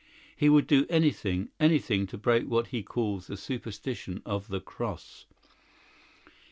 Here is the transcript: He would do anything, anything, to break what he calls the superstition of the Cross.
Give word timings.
He 0.35 0.49
would 0.49 0.65
do 0.65 0.87
anything, 0.89 1.51
anything, 1.59 2.07
to 2.07 2.17
break 2.17 2.47
what 2.49 2.69
he 2.69 2.81
calls 2.81 3.27
the 3.27 3.37
superstition 3.37 4.23
of 4.25 4.47
the 4.47 4.59
Cross. 4.59 5.27